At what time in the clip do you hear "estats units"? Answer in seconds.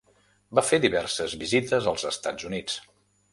2.13-2.81